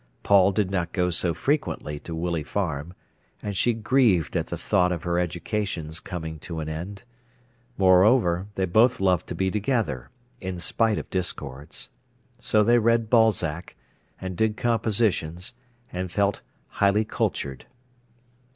Paul 0.23 0.51
did 0.51 0.71
not 0.71 0.93
go 0.93 1.11
so 1.11 1.35
frequently 1.35 1.99
to 1.99 2.15
Willey 2.15 2.41
Farm, 2.41 2.95
and 3.43 3.55
she 3.55 3.71
grieved 3.73 4.35
at 4.35 4.47
the 4.47 4.57
thought 4.57 4.91
of 4.91 5.03
her 5.03 5.19
education's 5.19 5.99
coming 5.99 6.39
to 6.39 6.59
end; 6.59 7.03
moreover, 7.77 8.47
they 8.55 8.65
both 8.65 8.99
loved 8.99 9.27
to 9.27 9.35
be 9.35 9.51
together, 9.51 10.09
in 10.39 10.57
spite 10.57 10.97
of 10.97 11.07
discords. 11.11 11.91
So 12.39 12.63
they 12.63 12.79
read 12.79 13.11
Balzac, 13.11 13.75
and 14.19 14.35
did 14.35 14.57
compositions, 14.57 15.53
and 15.93 16.11
felt 16.11 16.41
highly 16.69 17.05
cultured. 17.05 17.67